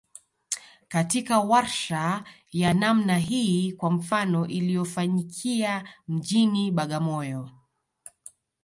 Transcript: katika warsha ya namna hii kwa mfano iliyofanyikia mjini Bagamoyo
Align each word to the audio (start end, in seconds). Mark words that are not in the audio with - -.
katika 0.87 1.39
warsha 1.39 2.23
ya 2.51 2.73
namna 2.73 3.17
hii 3.17 3.71
kwa 3.73 3.91
mfano 3.91 4.47
iliyofanyikia 4.47 5.87
mjini 6.07 6.71
Bagamoyo 6.71 7.49